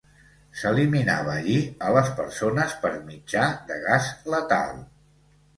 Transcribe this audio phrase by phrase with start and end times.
[0.61, 1.57] S'eliminava allí
[1.89, 4.85] a les persones per mitjà de gas letal.